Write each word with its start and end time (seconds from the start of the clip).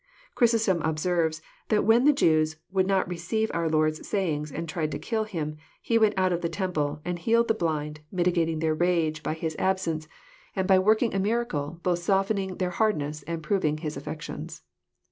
Chrysostom 0.33 0.81
observes, 0.81 1.43
that 1.69 1.83
when 1.85 2.05
the 2.05 2.11
Jews" 2.11 2.55
would 2.71 2.87
not 2.87 3.07
re 3.07 3.17
ceive 3.17 3.51
our 3.53 3.69
Lord's 3.69 4.07
sayings, 4.07 4.51
and 4.51 4.67
tried 4.67 4.91
to 4.93 4.97
kill 4.97 5.25
Him, 5.25 5.57
He 5.79 5.99
went 5.99 6.15
out 6.17 6.33
of 6.33 6.41
the 6.41 6.49
temple, 6.49 7.01
and 7.05 7.19
healed 7.19 7.47
the 7.49 7.53
blind, 7.53 7.99
mitigating 8.11 8.57
their 8.57 8.73
rage 8.73 9.21
by 9.21 9.35
His 9.35 9.53
140 9.57 9.59
EXPOSITOBT 9.59 9.85
THOUGHTS. 9.85 10.09
absence; 10.09 10.15
and 10.55 10.67
by 10.67 10.79
working 10.79 11.13
a 11.13 11.19
miracle, 11.19 11.79
both 11.83 11.99
softening 11.99 12.55
their 12.55 12.71
hard* 12.71 12.97
ness, 12.97 13.21
and 13.27 13.43
proving 13.43 13.77
His 13.77 13.95
affections. 13.95 14.63